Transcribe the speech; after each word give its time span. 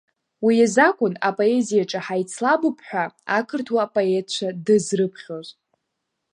Уи 0.45 0.55
азакәын 0.65 1.13
апоезиаҿы 1.27 1.99
ҳаицлабып 2.05 2.77
ҳәа 2.87 3.03
ақырҭуа 3.37 3.85
поетцәа 3.93 4.47
дызрыԥхьоз. 4.65 5.47